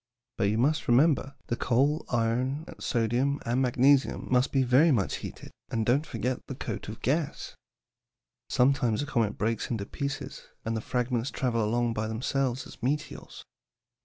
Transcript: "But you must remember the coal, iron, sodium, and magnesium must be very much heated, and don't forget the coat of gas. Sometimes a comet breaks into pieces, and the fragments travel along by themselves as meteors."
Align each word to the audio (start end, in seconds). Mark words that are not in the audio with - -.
"But 0.37 0.45
you 0.45 0.57
must 0.57 0.87
remember 0.87 1.35
the 1.45 1.55
coal, 1.55 2.05
iron, 2.09 2.65
sodium, 2.79 3.39
and 3.45 3.61
magnesium 3.61 4.27
must 4.31 4.51
be 4.51 4.63
very 4.63 4.91
much 4.91 5.17
heated, 5.17 5.51
and 5.69 5.85
don't 5.85 6.07
forget 6.07 6.39
the 6.47 6.55
coat 6.55 6.89
of 6.89 7.03
gas. 7.03 7.53
Sometimes 8.49 9.03
a 9.03 9.05
comet 9.05 9.37
breaks 9.37 9.69
into 9.69 9.85
pieces, 9.85 10.47
and 10.65 10.75
the 10.75 10.81
fragments 10.81 11.29
travel 11.29 11.63
along 11.63 11.93
by 11.93 12.07
themselves 12.07 12.65
as 12.65 12.81
meteors." 12.81 13.45